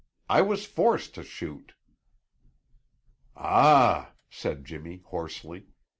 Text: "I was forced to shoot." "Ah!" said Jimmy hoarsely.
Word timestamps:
"I 0.27 0.41
was 0.41 0.65
forced 0.65 1.13
to 1.13 1.23
shoot." 1.23 1.75
"Ah!" 3.37 4.13
said 4.31 4.65
Jimmy 4.65 5.03
hoarsely. 5.05 5.67